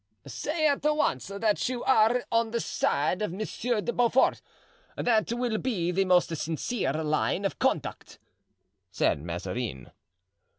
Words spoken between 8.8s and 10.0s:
said Mazarin.